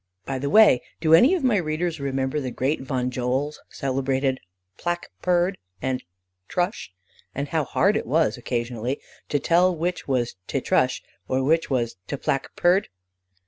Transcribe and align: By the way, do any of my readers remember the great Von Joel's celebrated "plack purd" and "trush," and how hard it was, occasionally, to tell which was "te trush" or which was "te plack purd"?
By 0.25 0.39
the 0.39 0.49
way, 0.49 0.81
do 0.99 1.13
any 1.13 1.35
of 1.35 1.43
my 1.43 1.57
readers 1.57 1.99
remember 1.99 2.39
the 2.39 2.49
great 2.49 2.81
Von 2.81 3.11
Joel's 3.11 3.61
celebrated 3.69 4.39
"plack 4.75 5.11
purd" 5.21 5.59
and 5.79 6.01
"trush," 6.49 6.89
and 7.35 7.49
how 7.49 7.63
hard 7.65 7.95
it 7.95 8.07
was, 8.07 8.35
occasionally, 8.35 8.99
to 9.29 9.37
tell 9.37 9.75
which 9.75 10.07
was 10.07 10.37
"te 10.47 10.59
trush" 10.59 11.03
or 11.27 11.43
which 11.43 11.69
was 11.69 11.97
"te 12.07 12.15
plack 12.15 12.55
purd"? 12.55 12.89